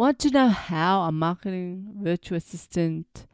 Want 0.00 0.18
to 0.20 0.30
know 0.30 0.48
how 0.48 1.02
a 1.02 1.12
marketing 1.12 1.92
virtual 2.00 2.38
assistant 2.38 3.26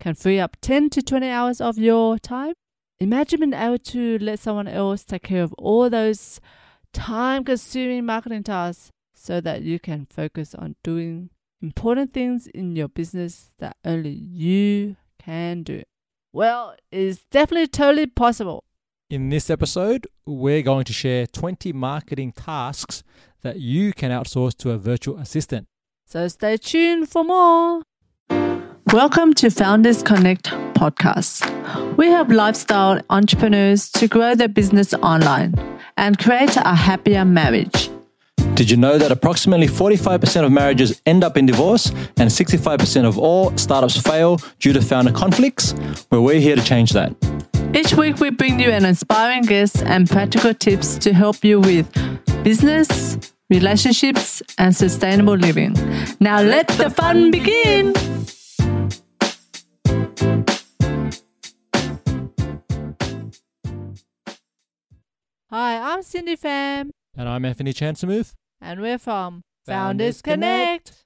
can 0.00 0.14
free 0.14 0.40
up 0.40 0.56
10 0.60 0.90
to 0.90 1.00
20 1.00 1.28
hours 1.28 1.60
of 1.60 1.78
your 1.78 2.18
time? 2.18 2.54
Imagine 2.98 3.38
being 3.38 3.52
able 3.52 3.78
to 3.78 4.18
let 4.18 4.40
someone 4.40 4.66
else 4.66 5.04
take 5.04 5.22
care 5.22 5.44
of 5.44 5.52
all 5.58 5.88
those 5.88 6.40
time 6.92 7.44
consuming 7.44 8.04
marketing 8.04 8.42
tasks 8.42 8.90
so 9.14 9.40
that 9.42 9.62
you 9.62 9.78
can 9.78 10.08
focus 10.10 10.56
on 10.56 10.74
doing 10.82 11.30
important 11.62 12.12
things 12.12 12.48
in 12.48 12.74
your 12.74 12.88
business 12.88 13.50
that 13.60 13.76
only 13.84 14.10
you 14.10 14.96
can 15.20 15.62
do. 15.62 15.84
Well, 16.32 16.74
it's 16.90 17.26
definitely 17.30 17.68
totally 17.68 18.08
possible. 18.08 18.64
In 19.08 19.28
this 19.28 19.50
episode, 19.50 20.08
we're 20.26 20.62
going 20.62 20.84
to 20.86 20.92
share 20.92 21.28
20 21.28 21.72
marketing 21.74 22.32
tasks 22.32 23.04
that 23.42 23.60
you 23.60 23.92
can 23.92 24.10
outsource 24.10 24.56
to 24.56 24.72
a 24.72 24.78
virtual 24.78 25.16
assistant. 25.18 25.68
So 26.10 26.26
stay 26.26 26.56
tuned 26.56 27.10
for 27.10 27.22
more. 27.22 27.82
Welcome 28.94 29.34
to 29.34 29.50
Founders 29.50 30.02
Connect 30.02 30.44
podcast. 30.72 31.44
We 31.98 32.06
help 32.06 32.30
lifestyle 32.30 33.02
entrepreneurs 33.10 33.90
to 33.90 34.08
grow 34.08 34.34
their 34.34 34.48
business 34.48 34.94
online 34.94 35.54
and 35.98 36.18
create 36.18 36.56
a 36.56 36.74
happier 36.74 37.26
marriage. 37.26 37.90
Did 38.54 38.70
you 38.70 38.78
know 38.78 38.96
that 38.96 39.12
approximately 39.12 39.66
45% 39.66 40.46
of 40.46 40.50
marriages 40.50 40.98
end 41.04 41.24
up 41.24 41.36
in 41.36 41.44
divorce 41.44 41.90
and 42.16 42.30
65% 42.30 43.04
of 43.04 43.18
all 43.18 43.54
startups 43.58 44.00
fail 44.00 44.40
due 44.60 44.72
to 44.72 44.80
founder 44.80 45.12
conflicts? 45.12 45.74
Well, 46.10 46.22
we're 46.22 46.40
here 46.40 46.56
to 46.56 46.64
change 46.64 46.92
that. 46.92 47.14
Each 47.74 47.92
week, 47.92 48.18
we 48.18 48.30
bring 48.30 48.58
you 48.58 48.70
an 48.70 48.86
inspiring 48.86 49.42
guest 49.42 49.82
and 49.82 50.08
practical 50.08 50.54
tips 50.54 50.96
to 51.00 51.12
help 51.12 51.44
you 51.44 51.60
with 51.60 51.86
business, 52.42 53.18
relationships, 53.50 54.42
and 54.58 54.74
sustainable 54.76 55.34
living. 55.36 55.74
Now 56.20 56.40
let 56.42 56.68
the 56.68 56.90
fun 56.90 57.30
begin! 57.30 57.94
Hi, 65.50 65.92
I'm 65.94 66.02
Cindy 66.02 66.36
Pham, 66.36 66.90
And 67.16 67.28
I'm 67.28 67.44
Anthony 67.44 67.72
Chansamuth. 67.72 68.34
and 68.60 68.80
we're 68.80 68.98
from 68.98 69.42
Founders 69.66 70.20
Founders 70.20 70.22
Connect. 70.22 71.04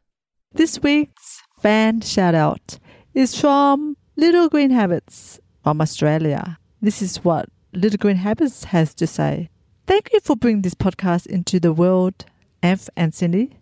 This 0.53 0.83
week's 0.83 1.43
fan 1.61 2.01
shout 2.01 2.35
out 2.35 2.79
is 3.15 3.39
from 3.41 3.97
Little 4.17 4.48
Green 4.48 4.70
Habits 4.70 5.41
from 5.63 5.81
Australia. 5.81 6.59
This 6.81 7.01
is 7.03 7.19
what 7.25 7.48
Little 7.73 7.98
Green 7.98 8.17
Habits 8.17 8.65
has 8.65 8.95
to 8.97 9.07
say. 9.07 9.48
Thank 9.87 10.11
you 10.13 10.20
for 10.20 10.37
bringing 10.37 10.63
this 10.63 10.75
podcast 10.75 11.27
into 11.27 11.61
the 11.61 11.73
world, 11.73 12.25
Anth 12.63 12.89
and 12.97 13.15
Cindy. 13.15 13.59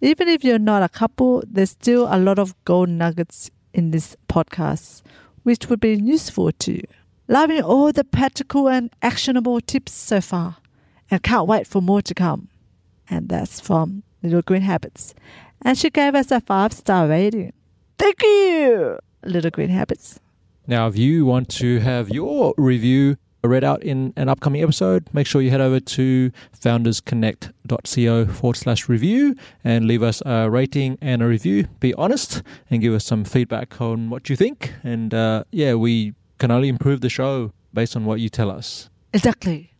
Even 0.00 0.28
if 0.28 0.44
you're 0.44 0.58
not 0.58 0.82
a 0.82 0.88
couple, 0.88 1.42
there's 1.46 1.70
still 1.70 2.06
a 2.10 2.18
lot 2.18 2.38
of 2.38 2.54
gold 2.64 2.88
nuggets 2.88 3.50
in 3.72 3.90
this 3.90 4.16
podcast, 4.28 5.02
which 5.42 5.68
would 5.68 5.80
be 5.80 5.94
useful 5.94 6.52
to 6.52 6.72
you. 6.72 6.84
Loving 7.28 7.62
all 7.62 7.92
the 7.92 8.04
practical 8.04 8.68
and 8.68 8.90
actionable 9.02 9.60
tips 9.60 9.92
so 9.92 10.20
far, 10.20 10.56
and 11.10 11.22
can't 11.22 11.46
wait 11.46 11.66
for 11.66 11.82
more 11.82 12.02
to 12.02 12.14
come. 12.14 12.48
And 13.08 13.28
that's 13.28 13.60
from 13.60 14.02
Little 14.22 14.42
Green 14.42 14.62
Habits. 14.62 15.14
And 15.62 15.76
she 15.76 15.90
gave 15.90 16.14
us 16.14 16.30
a 16.30 16.40
five 16.40 16.72
star 16.72 17.08
rating. 17.08 17.52
Thank 17.98 18.22
you, 18.22 18.98
Little 19.24 19.50
Green 19.50 19.70
Habits. 19.70 20.20
Now, 20.66 20.88
if 20.88 20.96
you 20.98 21.24
want 21.24 21.48
to 21.50 21.78
have 21.78 22.10
your 22.10 22.54
review 22.58 23.16
read 23.46 23.64
out 23.64 23.82
in 23.82 24.12
an 24.16 24.28
upcoming 24.28 24.62
episode, 24.62 25.08
make 25.12 25.26
sure 25.26 25.40
you 25.40 25.50
head 25.50 25.60
over 25.60 25.80
to 25.80 26.30
foundersconnect.co 26.58 28.26
forward 28.26 28.56
slash 28.56 28.88
review 28.88 29.34
and 29.64 29.86
leave 29.86 30.02
us 30.02 30.22
a 30.26 30.50
rating 30.50 30.98
and 31.00 31.22
a 31.22 31.26
review. 31.26 31.66
Be 31.80 31.94
honest 31.94 32.42
and 32.70 32.80
give 32.80 32.94
us 32.94 33.04
some 33.04 33.24
feedback 33.24 33.80
on 33.80 34.10
what 34.10 34.28
you 34.28 34.36
think. 34.36 34.74
And 34.82 35.12
uh, 35.12 35.44
yeah, 35.50 35.74
we 35.74 36.14
can 36.38 36.50
only 36.50 36.68
improve 36.68 37.00
the 37.00 37.08
show 37.08 37.52
based 37.72 37.96
on 37.96 38.04
what 38.04 38.20
you 38.20 38.28
tell 38.28 38.50
us. 38.50 38.90
Exactly. 39.12 39.72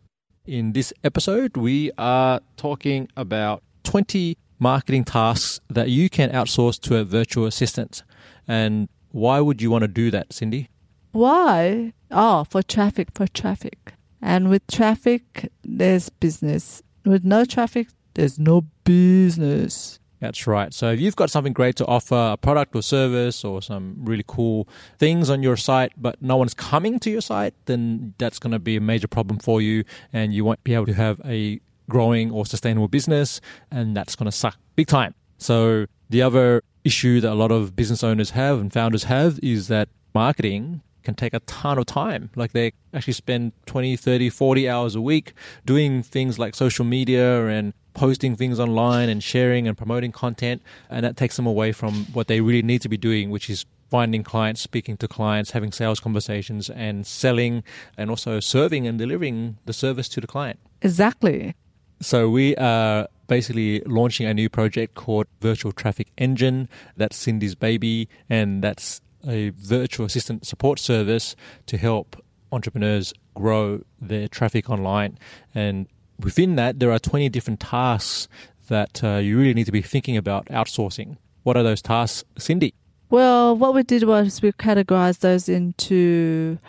In 0.45 0.73
this 0.73 0.93
episode, 1.03 1.57
we 1.57 1.91
are 1.97 2.39
talking 2.55 3.09
about 3.17 3.63
20 3.83 4.37
marketing 4.59 5.03
tasks 5.03 5.59
that 5.69 5.89
you 5.89 6.09
can 6.09 6.29
outsource 6.31 6.79
to 6.81 6.97
a 6.97 7.03
virtual 7.03 7.45
assistant. 7.45 8.03
And 8.47 8.89
why 9.11 9.39
would 9.39 9.61
you 9.61 9.69
want 9.69 9.83
to 9.83 9.87
do 9.87 10.09
that, 10.11 10.33
Cindy? 10.33 10.69
Why? 11.11 11.93
Oh, 12.11 12.43
for 12.45 12.61
traffic, 12.63 13.09
for 13.13 13.27
traffic. 13.27 13.93
And 14.21 14.49
with 14.49 14.65
traffic, 14.67 15.51
there's 15.63 16.09
business. 16.09 16.81
With 17.05 17.23
no 17.23 17.45
traffic, 17.45 17.87
there's 18.15 18.39
no 18.39 18.65
business. 18.83 19.99
That's 20.19 20.47
right. 20.47 20.73
So 20.73 20.91
if 20.91 20.99
you've 20.99 21.15
got 21.15 21.29
something 21.29 21.53
great 21.53 21.75
to 21.75 21.85
offer, 21.85 22.31
a 22.33 22.37
product 22.37 22.75
or 22.75 22.81
service 22.81 23.43
or 23.43 23.61
some 23.61 23.95
really 23.99 24.23
cool 24.27 24.67
things 24.97 25.29
on 25.29 25.43
your 25.43 25.55
site, 25.57 25.93
but 25.97 26.19
no 26.21 26.37
one's 26.37 26.55
coming 26.55 26.99
to 26.99 27.11
your 27.11 27.21
site, 27.21 27.53
then 27.65 28.15
that's 28.17 28.39
going 28.39 28.51
to 28.51 28.59
be 28.59 28.75
a 28.75 28.81
major 28.81 29.07
problem 29.07 29.37
for 29.37 29.61
you 29.61 29.83
and 30.11 30.33
you 30.33 30.43
won't 30.43 30.63
be 30.63 30.73
able 30.73 30.87
to 30.87 30.93
have 30.93 31.21
a 31.23 31.61
growing 31.89 32.31
or 32.31 32.45
sustainable 32.45 32.87
business 32.87 33.39
and 33.69 33.95
that's 33.95 34.15
going 34.15 34.25
to 34.25 34.31
suck 34.31 34.57
big 34.75 34.87
time. 34.87 35.13
So 35.37 35.85
the 36.09 36.23
other 36.23 36.63
issue 36.83 37.21
that 37.21 37.31
a 37.31 37.35
lot 37.35 37.51
of 37.51 37.75
business 37.75 38.03
owners 38.03 38.31
have 38.31 38.59
and 38.59 38.73
founders 38.73 39.03
have 39.03 39.39
is 39.43 39.67
that 39.67 39.89
marketing 40.15 40.81
can 41.07 41.15
take 41.15 41.33
a 41.33 41.39
ton 41.41 41.77
of 41.77 41.85
time. 41.85 42.29
Like 42.35 42.51
they 42.51 42.73
actually 42.93 43.13
spend 43.13 43.53
20, 43.65 43.95
30, 43.95 44.29
40 44.29 44.69
hours 44.69 44.93
a 44.93 45.01
week 45.01 45.33
doing 45.65 46.03
things 46.03 46.37
like 46.37 46.53
social 46.53 46.83
media 46.83 47.47
and 47.47 47.73
posting 47.93 48.35
things 48.35 48.59
online 48.59 49.07
and 49.07 49.23
sharing 49.23 49.69
and 49.69 49.77
promoting 49.77 50.11
content. 50.11 50.61
And 50.89 51.05
that 51.05 51.15
takes 51.15 51.37
them 51.37 51.47
away 51.47 51.71
from 51.71 51.93
what 52.11 52.27
they 52.27 52.41
really 52.41 52.61
need 52.61 52.81
to 52.81 52.89
be 52.89 52.97
doing, 52.97 53.29
which 53.29 53.49
is 53.49 53.65
finding 53.89 54.21
clients, 54.21 54.59
speaking 54.59 54.97
to 54.97 55.07
clients, 55.07 55.51
having 55.51 55.71
sales 55.71 56.01
conversations 56.01 56.69
and 56.69 57.07
selling 57.07 57.63
and 57.97 58.09
also 58.09 58.41
serving 58.41 58.85
and 58.85 58.99
delivering 58.99 59.57
the 59.65 59.71
service 59.71 60.09
to 60.09 60.19
the 60.19 60.27
client. 60.27 60.59
Exactly. 60.81 61.55
So 62.01 62.29
we 62.29 62.53
are 62.57 63.07
basically 63.27 63.79
launching 63.85 64.27
a 64.27 64.33
new 64.33 64.49
project 64.49 64.95
called 64.95 65.27
Virtual 65.39 65.71
Traffic 65.71 66.11
Engine. 66.17 66.67
That's 66.97 67.15
Cindy's 67.15 67.55
baby, 67.55 68.09
and 68.29 68.61
that's 68.61 69.01
a 69.27 69.49
virtual 69.49 70.05
assistant 70.05 70.45
support 70.45 70.79
service 70.79 71.35
to 71.65 71.77
help 71.77 72.21
entrepreneurs 72.51 73.13
grow 73.35 73.83
their 74.01 74.27
traffic 74.27 74.69
online. 74.69 75.17
And 75.53 75.87
within 76.19 76.55
that, 76.55 76.79
there 76.79 76.91
are 76.91 76.99
20 76.99 77.29
different 77.29 77.59
tasks 77.59 78.27
that 78.67 79.03
uh, 79.03 79.17
you 79.17 79.37
really 79.37 79.53
need 79.53 79.65
to 79.65 79.71
be 79.71 79.81
thinking 79.81 80.17
about 80.17 80.45
outsourcing. 80.47 81.17
What 81.43 81.57
are 81.57 81.63
those 81.63 81.81
tasks, 81.81 82.23
Cindy? 82.37 82.73
Well, 83.09 83.55
what 83.55 83.73
we 83.73 83.83
did 83.83 84.03
was 84.03 84.41
we 84.41 84.51
categorized 84.51 85.19
those 85.19 85.47
into 85.47 86.59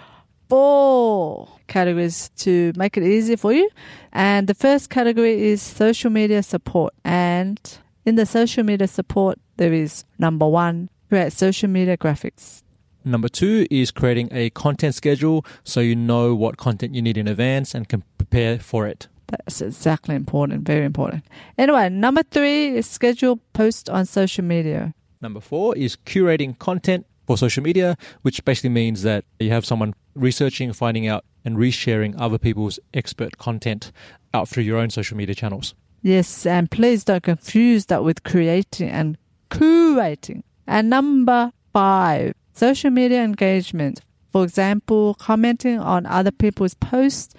four 0.49 1.49
categories 1.67 2.31
to 2.37 2.73
make 2.77 2.97
it 2.97 3.03
easy 3.03 3.37
for 3.37 3.53
you. 3.53 3.69
And 4.13 4.47
the 4.47 4.55
first 4.55 4.89
category 4.89 5.49
is 5.49 5.61
social 5.61 6.11
media 6.11 6.43
support. 6.43 6.95
And 7.05 7.61
in 8.05 8.15
the 8.15 8.25
social 8.25 8.65
media 8.65 8.87
support, 8.87 9.39
there 9.57 9.73
is 9.73 10.05
number 10.19 10.47
one, 10.47 10.89
create 11.09 11.33
social 11.33 11.69
media 11.69 11.97
graphics. 11.97 12.63
Number 13.05 13.29
two 13.29 13.67
is 13.71 13.91
creating 13.91 14.29
a 14.33 14.51
content 14.51 14.95
schedule 14.95 15.45
so 15.65 15.81
you 15.81 15.97
know 15.97 16.35
what 16.35 16.57
content 16.57 16.95
you 16.95 17.03
need 17.03 17.17
in 17.17 17.29
advance 17.29 17.75
and 17.75 17.89
can 17.89 18.03
prepare 18.19 18.59
for 18.59 18.87
it. 18.87 19.09
That's 19.29 19.61
exactly 19.61 20.15
important, 20.15 20.67
very 20.67 20.85
important. 20.85 21.25
Anyway, 21.57 21.89
number 21.91 22.23
three 22.23 22.77
is 22.77 22.87
schedule 22.87 23.41
posts 23.53 23.89
on 23.89 24.07
social 24.07 24.45
media. 24.45 24.95
Number 25.21 25.41
four 25.41 25.77
is 25.77 25.97
curating 25.97 26.59
content 26.59 27.07
for 27.27 27.37
social 27.37 27.63
media, 27.63 27.97
which 28.23 28.45
basically 28.45 28.71
means 28.71 29.03
that 29.03 29.25
you 29.39 29.51
have 29.51 29.67
someone 29.67 29.95
researching, 30.15 30.73
finding 30.73 31.07
out, 31.07 31.25
and 31.45 31.57
resharing 31.57 32.15
other 32.19 32.39
people's 32.39 32.79
expert 32.95 33.39
content 33.39 33.93
out 34.33 34.49
through 34.49 34.63
your 34.63 34.79
own 34.79 34.91
social 34.91 35.17
media 35.17 35.35
channels. 35.35 35.75
Yes, 36.03 36.47
and 36.47 36.71
please 36.71 37.05
don't 37.05 37.23
confuse 37.23 37.87
that 37.87 38.05
with 38.05 38.23
creating 38.23 38.89
and 38.89 39.19
curating. 39.51 40.43
And 40.69 40.91
number 40.91 41.51
five, 41.73 42.35
social 42.53 42.91
media 42.91 43.25
engagement. 43.25 44.03
For 44.31 44.45
example, 44.45 45.15
commenting 45.15 45.79
on 45.79 46.05
other 46.05 46.31
people's 46.31 46.75
posts 46.75 47.35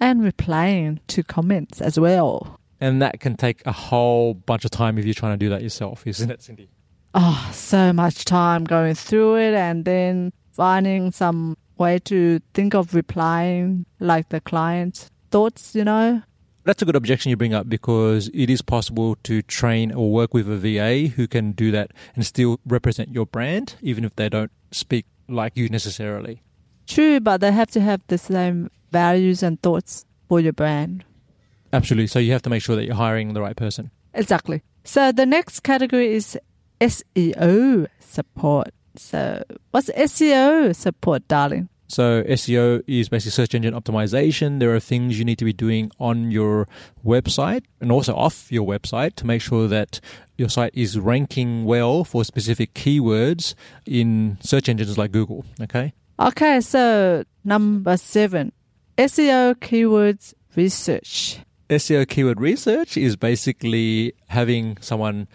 and 0.00 0.22
replying 0.22 1.00
to 1.08 1.24
comments 1.24 1.80
as 1.80 1.98
well. 1.98 2.60
And 2.80 3.02
that 3.02 3.18
can 3.18 3.36
take 3.36 3.66
a 3.66 3.72
whole 3.72 4.34
bunch 4.34 4.64
of 4.64 4.70
time 4.70 4.96
if 4.96 5.04
you're 5.04 5.12
trying 5.12 5.32
to 5.32 5.44
do 5.44 5.48
that 5.50 5.62
yourself, 5.62 6.06
isn't 6.06 6.30
it, 6.30 6.40
Cindy? 6.40 6.70
Oh, 7.14 7.50
so 7.52 7.92
much 7.92 8.24
time 8.24 8.62
going 8.62 8.94
through 8.94 9.38
it 9.38 9.54
and 9.54 9.84
then 9.84 10.32
finding 10.52 11.10
some 11.10 11.56
way 11.78 11.98
to 12.00 12.40
think 12.54 12.74
of 12.74 12.94
replying 12.94 13.86
like 13.98 14.28
the 14.28 14.40
client's 14.40 15.10
thoughts, 15.32 15.74
you 15.74 15.84
know? 15.84 16.22
That's 16.68 16.82
a 16.82 16.84
good 16.84 16.96
objection 16.96 17.30
you 17.30 17.36
bring 17.38 17.54
up 17.54 17.66
because 17.66 18.28
it 18.34 18.50
is 18.50 18.60
possible 18.60 19.16
to 19.22 19.40
train 19.40 19.90
or 19.90 20.12
work 20.12 20.34
with 20.34 20.46
a 20.50 20.58
VA 20.58 21.08
who 21.08 21.26
can 21.26 21.52
do 21.52 21.70
that 21.70 21.92
and 22.14 22.26
still 22.26 22.60
represent 22.66 23.08
your 23.08 23.24
brand, 23.24 23.76
even 23.80 24.04
if 24.04 24.14
they 24.16 24.28
don't 24.28 24.50
speak 24.70 25.06
like 25.30 25.56
you 25.56 25.70
necessarily. 25.70 26.42
True, 26.86 27.20
but 27.20 27.40
they 27.40 27.52
have 27.52 27.70
to 27.70 27.80
have 27.80 28.02
the 28.08 28.18
same 28.18 28.70
values 28.92 29.42
and 29.42 29.58
thoughts 29.62 30.04
for 30.28 30.40
your 30.40 30.52
brand. 30.52 31.06
Absolutely. 31.72 32.06
So 32.06 32.18
you 32.18 32.32
have 32.32 32.42
to 32.42 32.50
make 32.50 32.60
sure 32.60 32.76
that 32.76 32.84
you're 32.84 32.96
hiring 32.96 33.32
the 33.32 33.40
right 33.40 33.56
person. 33.56 33.90
Exactly. 34.12 34.62
So 34.84 35.10
the 35.10 35.24
next 35.24 35.60
category 35.60 36.12
is 36.12 36.38
SEO 36.82 37.86
support. 37.98 38.74
So 38.94 39.42
what's 39.70 39.88
SEO 39.88 40.76
support, 40.76 41.26
darling? 41.28 41.70
So 41.88 42.22
SEO 42.24 42.82
is 42.86 43.08
basically 43.08 43.32
search 43.32 43.54
engine 43.54 43.74
optimization. 43.74 44.60
There 44.60 44.74
are 44.74 44.80
things 44.80 45.18
you 45.18 45.24
need 45.24 45.38
to 45.38 45.44
be 45.44 45.54
doing 45.54 45.90
on 45.98 46.30
your 46.30 46.68
website 47.04 47.64
and 47.80 47.90
also 47.90 48.14
off 48.14 48.52
your 48.52 48.66
website 48.66 49.14
to 49.16 49.26
make 49.26 49.40
sure 49.40 49.66
that 49.68 50.00
your 50.36 50.50
site 50.50 50.72
is 50.74 50.98
ranking 50.98 51.64
well 51.64 52.04
for 52.04 52.24
specific 52.24 52.74
keywords 52.74 53.54
in 53.86 54.36
search 54.40 54.68
engines 54.68 54.98
like 54.98 55.12
Google. 55.12 55.44
Okay. 55.60 55.94
Okay, 56.20 56.60
so 56.60 57.24
number 57.44 57.96
seven, 57.96 58.52
SEO 58.98 59.54
keywords 59.54 60.34
research. 60.56 61.38
SEO 61.70 62.08
keyword 62.08 62.40
research 62.40 62.96
is 62.96 63.14
basically 63.16 64.12
having 64.28 64.76
someone 64.80 65.28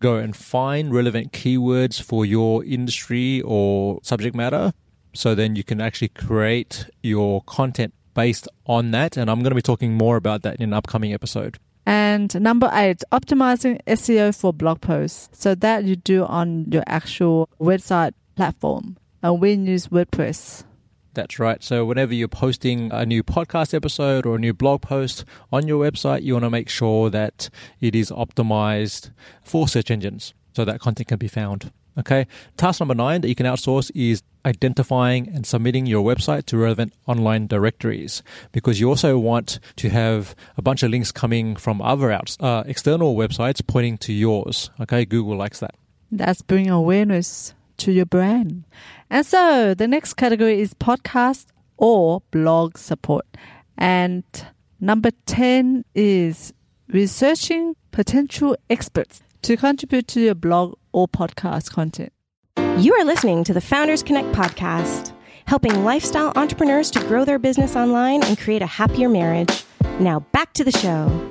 go 0.00 0.16
and 0.16 0.34
find 0.34 0.94
relevant 0.94 1.32
keywords 1.32 2.00
for 2.00 2.24
your 2.24 2.64
industry 2.64 3.42
or 3.42 4.00
subject 4.02 4.34
matter. 4.34 4.72
So 5.12 5.34
then 5.34 5.56
you 5.56 5.64
can 5.64 5.80
actually 5.80 6.08
create 6.08 6.86
your 7.02 7.42
content 7.42 7.94
based 8.14 8.48
on 8.66 8.90
that. 8.92 9.16
And 9.16 9.30
I'm 9.30 9.40
going 9.40 9.50
to 9.50 9.56
be 9.56 9.62
talking 9.62 9.94
more 9.94 10.16
about 10.16 10.42
that 10.42 10.56
in 10.56 10.62
an 10.62 10.72
upcoming 10.72 11.12
episode. 11.12 11.58
And 11.86 12.40
number 12.40 12.70
eight, 12.72 13.02
optimizing 13.10 13.80
SEO 13.86 14.36
for 14.36 14.52
blog 14.52 14.80
posts. 14.80 15.28
So 15.32 15.54
that 15.56 15.84
you 15.84 15.96
do 15.96 16.24
on 16.24 16.66
your 16.70 16.84
actual 16.86 17.48
website 17.60 18.12
platform. 18.36 18.96
Uh, 19.22 19.32
and 19.32 19.40
we 19.40 19.52
use 19.52 19.88
WordPress. 19.88 20.64
That's 21.12 21.40
right. 21.40 21.62
So, 21.62 21.84
whenever 21.84 22.14
you're 22.14 22.28
posting 22.28 22.92
a 22.92 23.04
new 23.04 23.24
podcast 23.24 23.74
episode 23.74 24.26
or 24.26 24.36
a 24.36 24.38
new 24.38 24.54
blog 24.54 24.82
post 24.82 25.24
on 25.52 25.66
your 25.66 25.84
website, 25.84 26.22
you 26.22 26.34
want 26.34 26.44
to 26.44 26.50
make 26.50 26.68
sure 26.68 27.10
that 27.10 27.50
it 27.80 27.96
is 27.96 28.10
optimized 28.10 29.10
for 29.42 29.66
search 29.66 29.90
engines 29.90 30.34
so 30.54 30.64
that 30.64 30.80
content 30.80 31.08
can 31.08 31.18
be 31.18 31.26
found. 31.26 31.72
Okay. 31.98 32.26
Task 32.56 32.80
number 32.80 32.94
nine 32.94 33.20
that 33.20 33.28
you 33.28 33.34
can 33.34 33.46
outsource 33.46 33.90
is 33.94 34.22
identifying 34.46 35.28
and 35.28 35.46
submitting 35.46 35.86
your 35.86 36.02
website 36.04 36.46
to 36.46 36.56
relevant 36.56 36.94
online 37.06 37.46
directories 37.46 38.22
because 38.52 38.80
you 38.80 38.88
also 38.88 39.18
want 39.18 39.60
to 39.76 39.90
have 39.90 40.34
a 40.56 40.62
bunch 40.62 40.82
of 40.82 40.90
links 40.90 41.12
coming 41.12 41.56
from 41.56 41.82
other 41.82 42.10
outs, 42.10 42.36
uh, 42.40 42.62
external 42.66 43.16
websites 43.16 43.64
pointing 43.66 43.98
to 43.98 44.12
yours. 44.12 44.70
Okay. 44.80 45.04
Google 45.04 45.36
likes 45.36 45.60
that. 45.60 45.74
That's 46.10 46.42
bringing 46.42 46.70
awareness 46.70 47.54
to 47.78 47.92
your 47.92 48.06
brand. 48.06 48.64
And 49.10 49.26
so 49.26 49.74
the 49.74 49.88
next 49.88 50.14
category 50.14 50.60
is 50.60 50.74
podcast 50.74 51.46
or 51.76 52.22
blog 52.30 52.78
support. 52.78 53.26
And 53.78 54.24
number 54.80 55.10
10 55.26 55.84
is 55.94 56.52
researching 56.88 57.74
potential 57.90 58.56
experts 58.68 59.22
to 59.42 59.56
contribute 59.56 60.08
to 60.08 60.20
your 60.20 60.34
blog 60.34 60.74
or 60.92 61.08
podcast 61.08 61.70
content. 61.70 62.12
You 62.78 62.94
are 62.94 63.04
listening 63.04 63.44
to 63.44 63.52
the 63.52 63.60
Founders 63.60 64.02
Connect 64.02 64.28
podcast, 64.32 65.12
helping 65.46 65.84
lifestyle 65.84 66.32
entrepreneurs 66.36 66.90
to 66.92 67.00
grow 67.00 67.24
their 67.24 67.38
business 67.38 67.76
online 67.76 68.22
and 68.24 68.38
create 68.38 68.62
a 68.62 68.66
happier 68.66 69.08
marriage. 69.08 69.64
Now 69.98 70.20
back 70.32 70.52
to 70.54 70.64
the 70.64 70.72
show. 70.72 71.30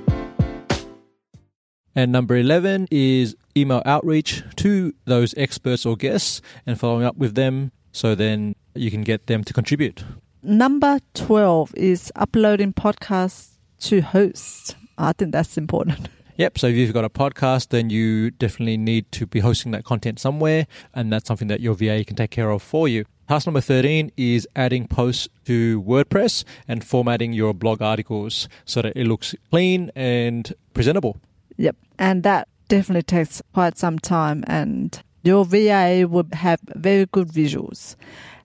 And 1.96 2.12
number 2.12 2.36
11 2.36 2.88
is 2.92 3.36
email 3.58 3.82
outreach 3.86 4.44
to 4.58 4.94
those 5.06 5.34
experts 5.38 5.86
or 5.86 5.96
guests 5.96 6.42
and 6.66 6.80
following 6.80 7.04
up 7.04 7.18
with 7.18 7.36
them 7.36 7.72
so 7.92 8.16
then 8.16 8.56
you 8.76 8.92
can 8.92 9.04
get 9.04 9.28
them 9.28 9.44
to 9.44 9.54
contribute. 9.54 10.04
Number 10.42 11.00
12 11.16 11.74
is 11.76 12.12
uploading 12.16 12.74
podcasts 12.74 13.58
to 13.82 14.02
hosts. 14.02 14.76
I 14.98 15.14
think 15.14 15.32
that's 15.32 15.58
important. 15.58 16.10
Yep. 16.40 16.58
So 16.58 16.68
if 16.68 16.76
you've 16.78 16.94
got 16.94 17.04
a 17.04 17.10
podcast, 17.10 17.68
then 17.68 17.90
you 17.90 18.32
definitely 18.32 18.78
need 18.78 19.12
to 19.12 19.28
be 19.28 19.42
hosting 19.42 19.74
that 19.74 19.84
content 19.84 20.20
somewhere, 20.22 20.68
and 20.94 21.12
that's 21.12 21.28
something 21.28 21.50
that 21.50 21.60
your 21.60 21.74
VA 21.74 22.06
can 22.06 22.16
take 22.16 22.32
care 22.32 22.50
of 22.50 22.64
for 22.64 22.88
you. 22.88 23.04
Task 23.28 23.46
number 23.46 23.60
13 23.60 24.14
is 24.16 24.48
adding 24.56 24.88
posts 24.88 25.28
to 25.44 25.82
WordPress 25.84 26.46
and 26.66 26.82
formatting 26.82 27.34
your 27.34 27.54
blog 27.54 27.82
articles 27.82 28.48
so 28.64 28.82
that 28.82 28.96
it 28.96 29.06
looks 29.06 29.36
clean 29.50 29.92
and 29.98 30.54
presentable. 30.74 31.18
Yep. 31.58 31.76
And 32.00 32.24
that 32.24 32.48
definitely 32.70 33.04
takes 33.04 33.42
quite 33.54 33.78
some 33.78 34.00
time, 34.00 34.46
and 34.48 35.04
your 35.24 35.44
VA 35.44 36.08
would 36.10 36.34
have 36.36 36.62
very 36.74 37.06
good 37.08 37.28
visuals. 37.28 37.98